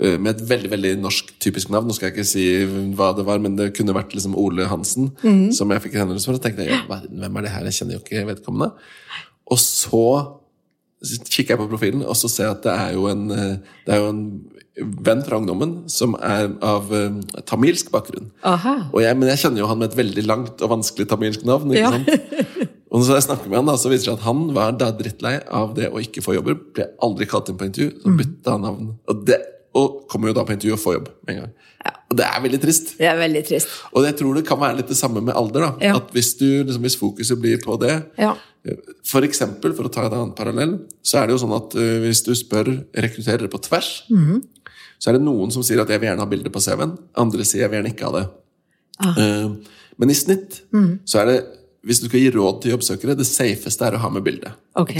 [0.00, 1.86] eh, Med et veldig veldig norsk typisk navn.
[1.86, 5.12] Nå skal jeg ikke si hva det var, men det kunne vært liksom Ole Hansen.
[5.22, 5.52] Mm.
[5.52, 6.34] Som jeg fikk henvendelse fra.
[6.34, 7.64] Og tenkte jeg, hvem er det her?
[7.64, 8.72] Jeg kjenner jo ikke vedkommende.
[9.46, 10.40] Og så
[11.04, 13.92] kikker jeg på profilen, og så ser jeg at det er jo en, eh, det
[13.94, 14.22] er jo en
[14.76, 18.30] venn fra ungdommen som er av um, tamilsk bakgrunn.
[18.42, 21.70] Jeg, men jeg kjenner jo han med et veldig langt og vanskelig tamilsk navn.
[21.74, 21.90] ikke Ja.
[21.94, 22.70] sant?
[22.94, 24.92] Og når jeg snakker med han, da, så viser det seg at han var da
[24.94, 26.54] drittlei av det å ikke få jobber.
[26.76, 28.90] Ble aldri kalt inn på intervju, så bytta han navn.
[29.10, 29.38] Og, det,
[29.74, 31.54] og kommer jo da på intervju og får jobb med en gang.
[32.12, 32.92] Og det er veldig trist.
[33.00, 33.72] Det er veldig trist.
[33.98, 35.66] Og jeg tror det kan være litt det samme med alder.
[35.66, 35.72] da.
[35.88, 35.96] Ja.
[35.98, 38.34] At hvis, du, liksom, hvis fokuset blir på det, Ja.
[39.04, 41.98] for eksempel, for å ta et annet parallell, så er det jo sånn at uh,
[42.06, 43.90] hvis du spør rekrutterere på tvers,
[44.98, 47.44] så er det noen som sier at jeg vil gjerne ha bilde på CV-en, andre
[47.44, 48.24] sier jeg vil gjerne ikke ha det.
[49.04, 49.56] Uh,
[49.98, 50.60] men i snitt
[51.06, 51.36] så er det,
[51.84, 54.52] hvis du skal gi råd til jobbsøkere, det safeste er å ha med bilde.
[54.80, 54.94] Ok,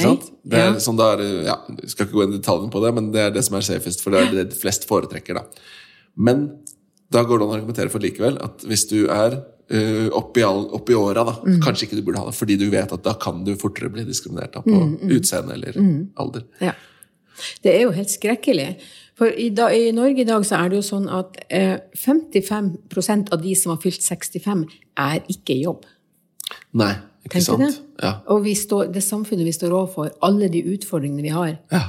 [0.44, 0.80] Det er ja.
[0.82, 3.44] sånn ja, jeg skal ikke gå inn i detaljene på det, men det er det
[3.46, 5.34] som er safest, for det er det de flest foretrekker.
[5.40, 5.46] da.
[6.16, 6.44] Men
[7.10, 9.38] da går det an å argumentere for likevel at hvis du er
[9.72, 11.60] uh, oppi, all, oppi åra, da, Mm.
[11.64, 14.04] kanskje ikke du burde ha det, fordi du vet at da kan du fortere bli
[14.04, 15.78] diskriminert da, på Mm, utseende eller
[16.20, 16.44] alder.
[16.60, 16.74] Ja.
[17.64, 18.76] Det er jo helt skrekkelig.
[19.18, 23.30] For i, da, i Norge i dag så er det jo sånn at eh, 55%
[23.34, 24.64] av de som har fylt 65,
[24.98, 25.84] er ikke i jobb.
[26.74, 27.62] Nei, ikke Tenker sant?
[27.62, 28.06] det.
[28.06, 28.14] Ja.
[28.34, 31.54] Og vi står, det samfunnet vi står overfor, alle de utfordringene vi har.
[31.74, 31.84] Ja.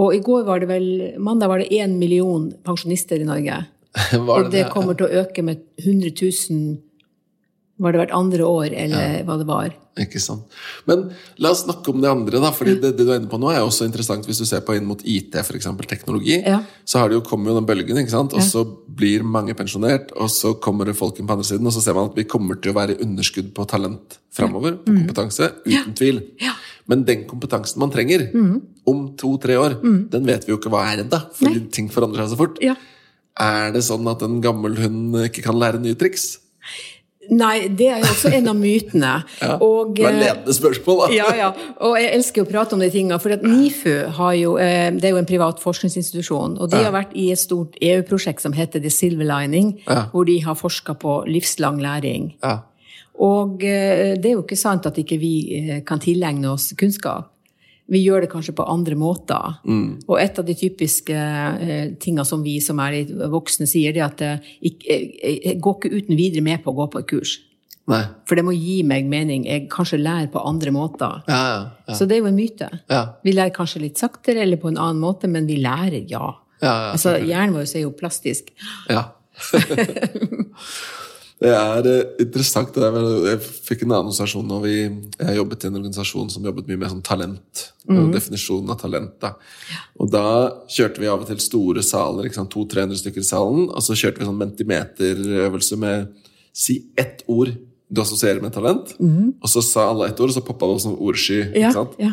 [0.00, 0.86] Og i går var det vel,
[1.20, 3.58] mandag var det én million pensjonister i Norge.
[4.14, 6.76] Var Og det kommer til å øke med 100 000
[7.80, 9.72] var det hvert andre år, eller hva det var.
[10.00, 10.46] Ikke sant.
[10.88, 11.08] Men
[11.42, 12.50] la oss snakke om det andre, da.
[12.54, 14.76] fordi det, det du er inne på nå, er også interessant hvis du ser på
[14.76, 15.68] inn mot IT, f.eks.
[15.88, 16.36] teknologi.
[16.38, 16.60] Ja.
[16.88, 18.36] Så har det jo kommet jo den bølgen, ikke sant?
[18.36, 18.62] og så
[19.00, 21.96] blir mange pensjonert, og så kommer det folk inn på andre siden, og så ser
[21.96, 25.96] man at vi kommer til å være i underskudd på talent framover, på kompetanse, uten
[25.98, 26.22] tvil.
[26.22, 26.44] Mm.
[26.46, 26.54] Ja.
[26.54, 26.68] Mm.
[26.90, 28.28] Men den kompetansen man trenger
[28.88, 32.34] om to-tre år, den vet vi jo ikke hva er ennå, fordi ting forandrer seg
[32.34, 32.62] så fort.
[32.64, 32.76] Ja.
[33.40, 36.32] Er det sånn at en gammel hund ikke kan lære nye triks?
[37.30, 39.12] Nei, det er jo også en av mytene.
[39.66, 41.08] Og, Det var eh, ledende spørsmål, da.
[41.20, 41.50] ja, ja.
[41.86, 43.18] Og jeg elsker å prate om de tingene.
[43.22, 46.58] For at NIFU har jo, eh, det er jo en privat forskningsinstitusjon.
[46.58, 50.08] Og de har vært i et stort EU-prosjekt som heter The Silver Lining, Ja.
[50.12, 52.34] hvor de har forska på livslang læring.
[52.42, 52.58] Ja.
[53.20, 57.28] Og eh, det er jo ikke sant at ikke vi eh, kan tilegne oss kunnskap.
[57.90, 59.60] Vi gjør det kanskje på andre måter.
[60.06, 64.02] Og et av de typiske eh, tinga som vi som er litt voksne sier, det
[64.02, 65.06] er at eh, eh,
[65.50, 67.38] jeg går ikke uten videre med på å gå på et kurs.
[67.90, 68.04] Nei.
[68.28, 69.48] For det må gi meg mening.
[69.48, 71.24] Jeg kanskje lærer på andre måter.
[71.26, 71.96] Ja, ja, ja.
[71.98, 72.70] Så det er jo en myte.
[72.92, 73.02] Ja.
[73.26, 76.36] Vi lærer kanskje litt saktere eller på en annen måte, men vi lærer, ja.
[76.60, 78.52] Ja, ja, altså, hjernen vår er jo plastisk.
[78.92, 79.08] Ja.
[81.40, 82.74] det er eh, interessant.
[82.74, 82.96] Det er
[83.30, 84.74] jeg fikk en annen organisasjon når vi,
[85.16, 87.62] jeg jobbet i en organisasjon som jobbet mye med sånn talent.
[87.88, 89.14] og Definisjonen av talent.
[89.22, 89.32] Da.
[89.96, 90.24] Og da
[90.68, 93.70] kjørte vi av og til store saler, To-tre 200-300 stykker i salen.
[93.70, 96.12] Og så kjørte vi sånn mentimeterøvelse med
[96.52, 97.54] si ett ord
[97.90, 98.92] du assosierer med talent.
[99.40, 101.40] Og så sa alle ett ord, og så poppa det opp som ordsky.
[101.58, 102.12] Ja, ja.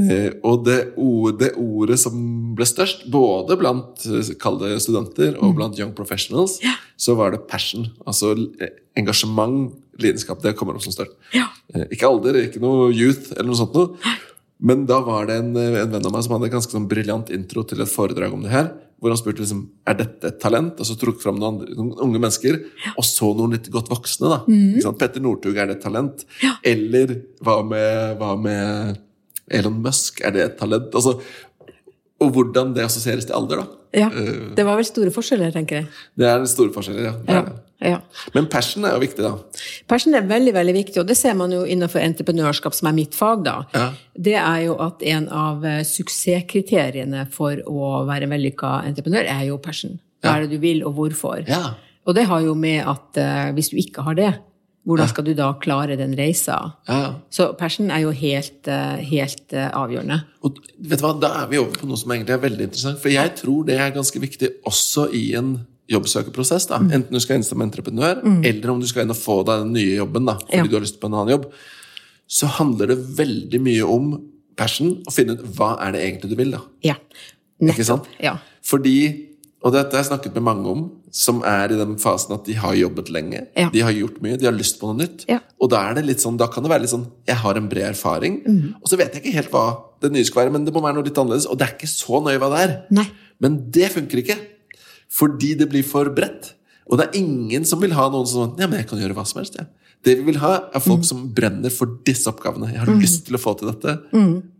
[0.00, 2.16] Eh, og det, ord, det ordet som
[2.56, 4.06] ble størst, både blant
[4.40, 6.58] kalde studenter og blant young professionals,
[6.96, 7.86] så var det passion.
[8.06, 10.40] Altså eh, engasjement, lidenskap.
[10.42, 11.12] Det kommer opp som størst.
[11.36, 11.48] Ja.
[11.74, 14.16] Eh, Ikke alder, ikke noe youth eller noe sånt noe.
[14.60, 16.88] Men da var det en, eh, en venn av meg som hadde en ganske sånn
[16.88, 18.70] briljant intro til et foredrag om det her.
[19.00, 21.94] Hvor han spurte liksom, er dette et talent, og så trukket fram noen, andre, noen
[22.04, 22.58] unge mennesker.
[23.00, 24.28] Og så noen litt godt voksne.
[24.28, 24.40] da.
[24.84, 24.98] Sant?
[25.00, 26.26] Petter Northug, er det et talent?
[26.68, 28.98] Eller hva med, hva med
[29.50, 30.92] Elon Musk, er det et talent?
[30.94, 31.16] Altså,
[32.20, 33.80] og hvordan det assosieres til alder, da.
[34.02, 34.08] ja.
[34.56, 35.86] Det var vel store forskjeller, tenker jeg.
[36.20, 37.14] Det er store forskjeller, ja.
[37.32, 37.40] Ja.
[37.94, 38.00] ja.
[38.36, 39.62] Men passion er jo viktig, da.
[39.88, 43.16] Passion er veldig veldig viktig, og det ser man jo innenfor entreprenørskap, som er mitt
[43.16, 43.46] fag.
[43.48, 43.56] da.
[43.72, 43.86] Ja.
[44.28, 49.48] Det er jo at en av eh, suksesskriteriene for å være en vellykka entreprenør, er
[49.48, 49.96] jo passion.
[50.20, 51.46] Hva er det du vil, og hvorfor?
[51.48, 51.78] Ja.
[52.04, 54.34] Og det har jo med at eh, hvis du ikke har det,
[54.86, 56.74] hvordan skal du da klare den reisa?
[56.88, 57.14] ja.
[57.30, 60.22] Så passion er jo helt, eh, helt eh, avgjørende.
[60.42, 62.98] Og vet du hva, Da er vi over på noe som egentlig er veldig interessant.
[63.02, 66.66] For jeg tror det er ganske viktig også i en jobbsøkerprosess.
[66.68, 66.78] da.
[66.78, 66.92] Mm.
[66.92, 69.72] Enten du skal inn som entreprenør, eller om du skal inn og få deg den
[69.74, 70.66] nye jobben da, fordi Ja.
[70.70, 71.52] du har lyst på en annen jobb.
[72.28, 74.12] Så handler det veldig mye om
[74.56, 76.50] passion, å finne ut hva er det egentlig du vil.
[76.52, 76.60] da.
[76.84, 76.94] Ja.
[77.60, 78.04] Ikke sant?
[78.22, 78.38] Ja.
[78.62, 79.26] Fordi,
[79.60, 82.54] og dette har jeg snakket med mange om, som er i den fasen at de
[82.56, 83.42] har jobbet lenge.
[83.58, 83.68] Ja.
[83.72, 85.26] De har gjort mye, de har lyst på noe nytt.
[85.28, 85.40] Ja.
[85.60, 87.68] Og da er det litt sånn, da kan det være litt sånn Jeg har en
[87.68, 88.78] bred erfaring, mm.
[88.80, 89.66] og så vet jeg ikke helt hva
[90.00, 91.48] det nye skal være, men det må være noe litt annerledes.
[91.50, 92.74] Og det er ikke så nøye hva det er.
[93.02, 93.04] Nei.
[93.44, 94.38] Men det funker ikke.
[95.12, 96.54] Fordi det blir for bredt.
[96.88, 99.18] Og det er ingen som vil ha noen som sånn Ja, men jeg kan gjøre
[99.18, 99.68] hva som helst, jeg.
[100.04, 100.86] Det vi vil ha, er Mm.
[100.86, 102.70] folk som brenner for disse oppgavene.
[102.72, 103.98] Jeg har lyst til å få til dette.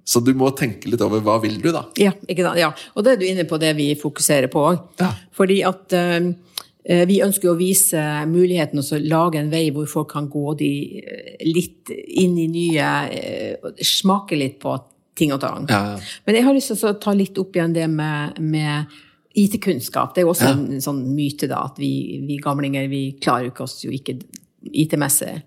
[0.05, 1.85] Så du må tenke litt over hva vil du, da.
[1.97, 2.13] Ja,
[2.59, 2.73] ja.
[2.97, 4.81] Og det er du inne på det vi fokuserer på òg.
[5.01, 5.13] Ja.
[5.33, 10.29] Fordi at eh, vi ønsker å vise muligheten og lage en vei hvor folk kan
[10.29, 12.89] gå de eh, litt inn i nye
[13.63, 14.75] uh, Smake litt på
[15.17, 15.69] ting og tang.
[15.71, 15.99] Ja.
[16.27, 18.87] Men jeg har lyst til å ta litt opp igjen det med, med
[19.37, 20.15] IT-kunnskap.
[20.15, 23.53] Det er jo også en sånn myte, da, at vi, vi gamlinger vi klarer jo
[23.55, 24.19] ikke oss jo ikke
[24.63, 25.41] IT-messig.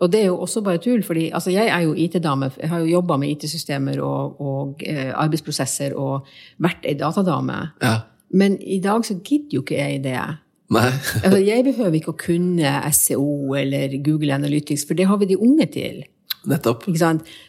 [0.00, 2.50] Og det er jo også bare tull, fordi altså, jeg er jo IT-dame.
[2.60, 6.26] Jeg har jo jobba med IT-systemer og, og eh, arbeidsprosesser og
[6.58, 7.58] vært ei datadame.
[7.82, 7.98] Ja.
[8.30, 10.18] Men i dag så gidder jo ikke jeg det.
[11.22, 15.38] Altså, jeg behøver ikke å kunne SEO eller Google Analytics, for det har vi de
[15.38, 16.00] unge til.
[16.46, 16.86] Nettopp.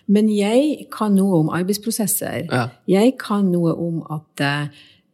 [0.08, 2.46] Men jeg kan noe om arbeidsprosesser.
[2.52, 2.68] Ja.
[2.90, 4.68] Jeg kan noe om at eh,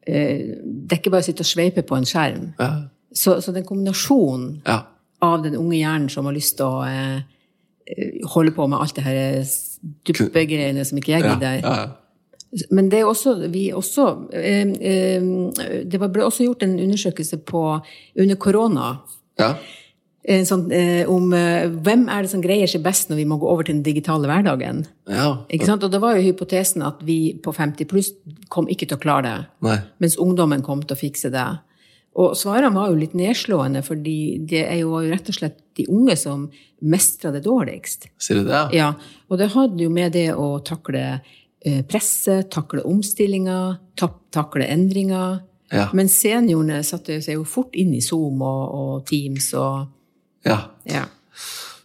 [0.04, 2.50] det er ikke bare å sitte og sveipe på en skjerm.
[2.60, 2.72] Ja.
[3.14, 4.82] Så, så den kombinasjonen Ja.
[5.24, 7.24] Av den unge hjernen som har lyst til å eh,
[8.36, 9.44] holde på med alt det her
[10.08, 11.38] duppegreiene som ikke jeg Ja.
[11.42, 11.92] ja, Ja.
[12.70, 15.22] Men det også, vi også eh, eh,
[15.86, 17.80] Det ble også gjort en undersøkelse på,
[18.20, 19.00] under korona
[19.40, 19.56] ja.
[20.46, 23.50] sånn, eh, om eh, hvem er det som greier seg best når vi må gå
[23.50, 24.86] over til den digitale hverdagen.
[25.10, 25.74] ja.
[25.74, 28.14] Og da var jo hypotesen at vi på 50 pluss
[28.54, 29.80] kom ikke til å klare det, Nei.
[29.98, 31.48] mens ungdommen kom til å fikse det.
[32.20, 34.18] Og svarene var jo litt nedslående, fordi
[34.50, 36.46] det er jo rett og slett de unge som
[36.86, 38.10] mestrer det dårligst.
[38.22, 38.68] Sier du det?
[38.78, 38.92] Ja.
[39.32, 41.42] Og det hadde jo med det å takle presset,
[41.88, 45.40] presse, takle omstillinger, takle endringer.
[45.72, 45.88] Ja.
[45.96, 49.88] Men seniorene satte seg jo fort inn i Zoom og, og Teams og
[50.44, 50.60] Ja.
[50.84, 51.06] Ja.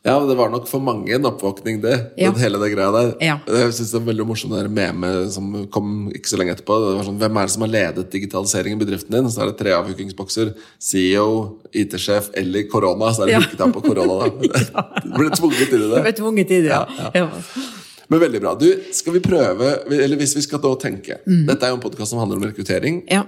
[0.07, 1.95] Ja, det var nok for mange en oppvåkning, det.
[2.17, 2.31] Ja.
[2.31, 3.09] Den hele det greia der.
[3.21, 3.35] Ja.
[3.51, 6.77] Jeg synes det er veldig morsomt det meme som kom ikke så lenge etterpå.
[6.85, 9.29] Det var sånn, Hvem er det som har ledet digitaliseringen i bedriften din?
[9.35, 10.53] Så er det tre avhukingsbokser.
[10.79, 11.27] CEO,
[11.75, 13.11] IT-sjef eller korona.
[13.13, 13.43] Så er det Ja.
[13.43, 14.87] hooket opp på korona, da.
[15.05, 16.03] Du ble tvunget inn i Jeg det.
[16.07, 16.87] ble tvunget i det, ja.
[17.03, 17.67] Ja, ja.
[18.09, 18.55] Men veldig bra.
[18.57, 22.15] Du, skal vi prøve, eller hvis vi skal da tenke Dette er jo en podkast
[22.15, 23.03] som handler om rekruttering.
[23.05, 23.11] Mm.
[23.13, 23.27] Ja.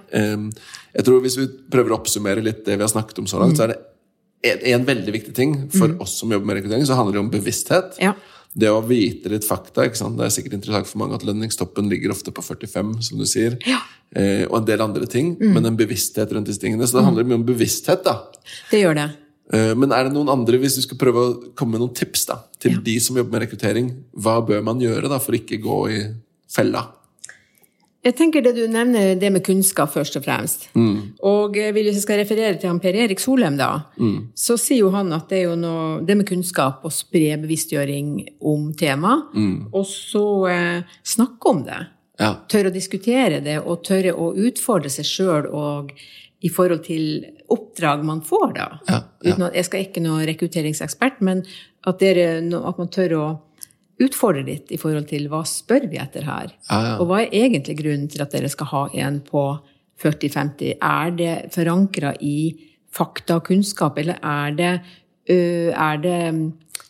[0.95, 3.59] Jeg tror Hvis vi prøver å oppsummere litt det vi har snakket om så langt,
[3.59, 3.81] så er det
[4.43, 7.33] en, en veldig viktig ting for oss som jobber med rekruttering, så handler det om
[7.33, 7.97] bevissthet.
[8.01, 8.05] Mm.
[8.11, 8.15] Ja.
[8.53, 9.85] Det å vite litt fakta.
[9.87, 13.55] Det er sikkert interessant for mange at lønningstoppen ligger ofte på 45, som du sier.
[13.63, 15.37] Eh, og en del andre ting.
[15.39, 15.53] Mm.
[15.55, 16.89] Men en bevissthet rundt disse tingene.
[16.89, 18.03] Så det handler mye om bevissthet.
[18.09, 18.17] da.
[18.73, 19.09] Det gjør det.
[19.55, 22.27] Eh, Men er det noen andre, hvis du skal prøve å komme med noen tips
[22.27, 25.79] da, til de som jobber med rekruttering, hva bør man gjøre da for ikke gå
[25.91, 26.01] i
[26.51, 26.89] fella?
[28.01, 30.63] Jeg tenker det du nevner, det med kunnskap først og fremst.
[31.27, 33.69] Og hvis jeg skal referere til han Per Erik Solheim, da,
[34.35, 38.15] så sier jo han at det er jo noe det med kunnskap og spre bevisstgjøring
[38.41, 39.19] om tema,
[39.73, 41.83] og så eh, snakke om det.
[42.21, 42.35] Ja.
[42.49, 45.93] Tørre å diskutere det, og tørre å utfordre seg sjøl og
[46.41, 48.67] i forhold til oppdrag man får, da.
[48.89, 49.35] Ja, ja.
[49.35, 51.45] Uten at, jeg skal ikke noe rekrutteringsekspert, men
[51.85, 53.25] at, dere, at man tør å
[54.01, 56.53] utfordre litt i forhold til hva spør vi etter her?
[56.71, 56.95] Ja, ja.
[57.01, 59.45] Og hva er egentlig grunnen til at dere skal ha en på
[60.03, 60.75] 40-50?
[60.81, 62.37] Er det forankra i
[62.91, 64.73] fakta og kunnskap, eller er det,
[65.31, 65.37] ø,
[65.71, 66.43] er det mm,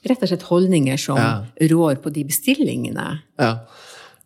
[0.09, 1.45] rett og slett holdninger som Ja.
[1.71, 3.21] rår på de bestillingene?
[3.39, 3.57] Ja.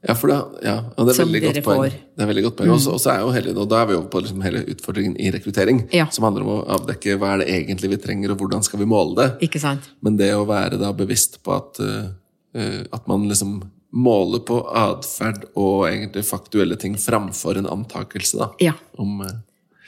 [0.06, 1.92] Ja, for det, ja, og det er veldig godt poeng.
[2.12, 2.70] Det er veldig godt poeng.
[2.74, 5.16] Og Og så er jo hele, og da er vi over på liksom hele utfordringen
[5.18, 6.04] i rekruttering, Ja.
[6.12, 8.84] som handler om å avdekke hva er det egentlig vi trenger, og hvordan skal vi
[8.84, 9.48] måle det.
[9.48, 9.80] Ikke sant?
[10.02, 12.10] Men det å være da bevisst på at, eh,
[12.92, 13.62] at man liksom
[13.94, 18.50] måler på atferd og egentlig faktuelle ting framfor en antakelse, da.
[18.60, 18.72] Ja.
[18.98, 19.36] Om, eh,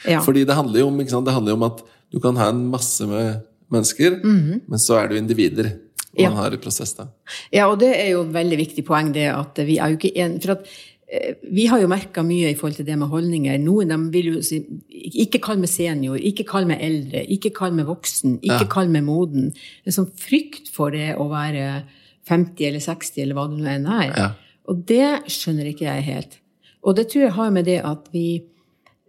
[0.07, 0.20] Ja.
[0.20, 1.24] Fordi det handler jo om, sant?
[1.24, 3.40] Det handler om at du kan ha en masse med
[3.72, 4.20] mennesker,
[4.68, 5.72] men så er du individer.
[6.16, 6.20] Og.
[6.22, 6.29] Ja.
[6.31, 7.09] man har en prosess, da.
[7.52, 10.12] Ja, og det er jo et veldig viktig poeng, det at vi er jo ikke
[10.16, 10.66] en, For at
[11.11, 13.59] eh, vi har jo merka mye i forhold til det med holdninger.
[13.61, 17.72] Noen de vil jo si Ikke kall meg senior, ikke kall meg eldre, ikke kall
[17.72, 18.66] meg voksen, ikke Ja.
[18.66, 19.52] kall meg moden.
[19.85, 21.83] En sånn frykt for det å være
[22.26, 24.10] 50 eller 60 eller hva det nå enn er.
[24.16, 24.28] Ja.
[24.66, 26.38] Og det skjønner ikke jeg helt.
[26.86, 28.26] Og det tror jeg har med det at vi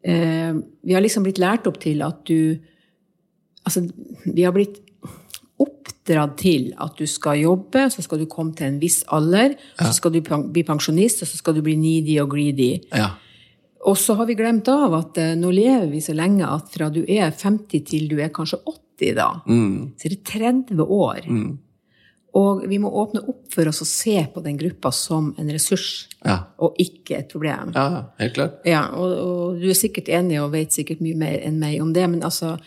[0.03, 0.53] eh,
[0.85, 2.57] Vi har liksom blitt lært opp til at du
[3.67, 3.83] Altså,
[4.25, 4.77] vi har blitt
[5.59, 9.89] oppdratt til at du skal jobbe, så skal du komme til en viss alder, så
[9.97, 12.69] skal du bli pensjonist, og så skal du bli needy og greedy.
[12.95, 13.09] Ja.
[13.87, 16.87] Og så har vi glemt av at eh, nå lever vi så lenge at fra
[16.93, 19.93] du er 50 til du er kanskje 80 da, Mm.
[19.99, 21.27] så er det 30 år.
[22.35, 26.07] Og vi må åpne opp for oss å se på den gruppa som en ressurs,
[26.25, 26.43] Ja.
[26.59, 27.71] og ikke et problem.
[27.73, 28.59] ja, helt klart.
[28.65, 31.93] Ja, og, og du er sikkert enig og vet sikkert mye mer enn meg om
[31.93, 32.57] det, men altså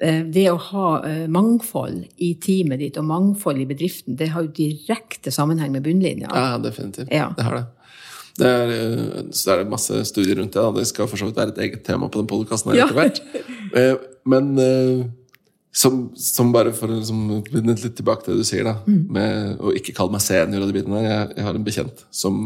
[0.00, 4.42] eh, det å ha eh, mangfold i teamet ditt og mangfold i bedriften, det har
[4.46, 6.28] jo direkte sammenheng med bunnlinja.
[6.30, 7.10] Ja, definitivt.
[7.10, 7.32] Ja.
[7.36, 7.64] Det har det.
[8.38, 10.62] det er, eh, så er det masse studier rundt det.
[10.62, 10.70] Da.
[10.78, 12.86] Det skal for så vidt være et eget tema på den podkasten Ja.
[12.86, 14.04] etter hvert.
[14.28, 14.54] Men
[15.78, 17.20] som, som bare for å liksom,
[17.54, 19.00] litt tilbake til det du sier, da, Mm.
[19.14, 21.08] med å ikke kalle meg senior og de bitene der.
[21.12, 22.38] Jeg, jeg har en bekjent som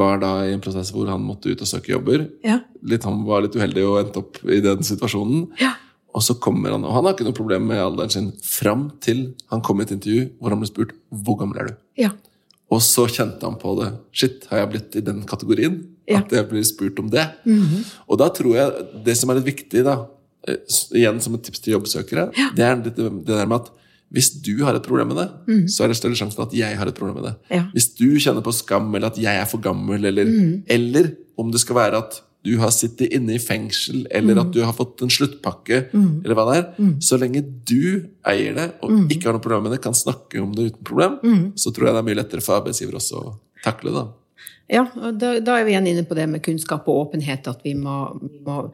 [0.00, 2.28] var da i en prosess hvor han måtte ut og søke jobber.
[2.46, 2.60] Ja.
[2.88, 5.50] Litt, han var litt uheldig og endte opp i den situasjonen.
[5.60, 5.74] Ja.
[6.14, 9.34] Og så kommer han, og han har ikke noe problem med alderen sin fram til
[9.50, 11.74] han kom i et intervju hvor han ble spurt hvor gammel er du
[12.06, 12.12] Ja.
[12.70, 13.90] og så kjente han på det.
[14.14, 15.80] Shit, har jeg blitt i den kategorien?
[16.08, 16.20] Ja.
[16.22, 17.26] At jeg blir spurt om det?
[18.08, 19.98] Og da tror jeg det som er litt viktig, da,
[20.94, 23.72] igjen som et tips til jobbsøkere, det er det, det der med at
[24.14, 25.28] hvis du har et problem med det,
[25.72, 27.34] så er det større sjanse for at jeg har et problem med det.
[27.50, 27.64] Ja.
[27.72, 30.28] Hvis du kjenner på skam, eller at jeg er for gammel, eller,
[30.70, 31.08] eller
[31.40, 34.74] om det skal være at du har sittet inne i fengsel, eller at du har
[34.76, 36.66] fått en sluttpakke, eller hva det er.
[37.02, 40.52] Så lenge du eier det, og ikke har noe problem med det, kan snakke om
[40.54, 41.16] det uten problem,
[41.56, 43.32] så tror jeg det er mye lettere for arbeidsgiver også å
[43.64, 44.04] takle det.
[44.72, 47.64] Ja, og da, da er vi igjen inne på det med kunnskap og åpenhet, at
[47.64, 48.68] vi må, vi må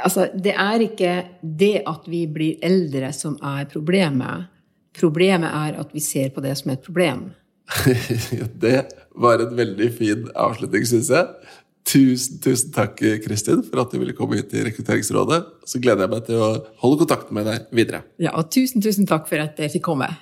[0.00, 4.48] Altså, det er ikke det at vi blir eldre som er problemet.
[4.96, 7.30] Problemet er at vi ser på det som et problem.
[8.64, 11.50] det var en veldig fin avslutning, syns jeg.
[11.92, 15.42] Tusen, tusen takk, Kristin, for at du ville komme hit til Rekrutteringsrådet.
[15.66, 16.52] Så gleder jeg meg til å
[16.84, 18.04] holde kontakten med deg videre.
[18.22, 20.12] Ja, og tusen, tusen takk for at jeg fikk komme.